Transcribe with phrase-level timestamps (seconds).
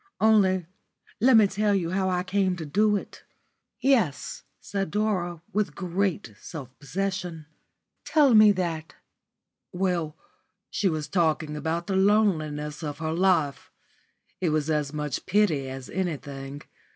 [0.19, 0.65] Only
[1.19, 3.21] let me tell you how I came to do it."
[3.79, 7.45] "Yes," said Dora, with great self possession,
[8.03, 8.95] "tell me that."
[9.71, 10.17] "Well,
[10.71, 13.69] she was talking about the loneliness of her life.
[14.39, 16.63] It was as much pity as anything.